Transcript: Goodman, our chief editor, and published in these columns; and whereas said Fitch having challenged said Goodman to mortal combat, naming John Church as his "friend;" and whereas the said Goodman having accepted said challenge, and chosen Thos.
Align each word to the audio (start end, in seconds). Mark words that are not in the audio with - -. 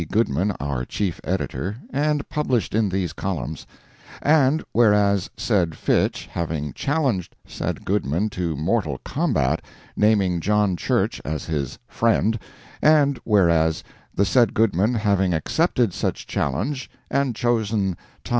Goodman, 0.11 0.49
our 0.59 0.83
chief 0.83 1.21
editor, 1.23 1.77
and 1.93 2.27
published 2.27 2.73
in 2.73 2.89
these 2.89 3.13
columns; 3.13 3.67
and 4.23 4.63
whereas 4.73 5.29
said 5.37 5.77
Fitch 5.77 6.27
having 6.31 6.73
challenged 6.73 7.35
said 7.45 7.85
Goodman 7.85 8.31
to 8.31 8.55
mortal 8.55 8.97
combat, 9.05 9.61
naming 9.95 10.39
John 10.39 10.75
Church 10.75 11.21
as 11.23 11.45
his 11.45 11.77
"friend;" 11.87 12.39
and 12.81 13.19
whereas 13.25 13.83
the 14.11 14.25
said 14.25 14.55
Goodman 14.55 14.95
having 14.95 15.35
accepted 15.35 15.93
said 15.93 16.15
challenge, 16.15 16.89
and 17.11 17.35
chosen 17.35 17.95
Thos. 18.25 18.29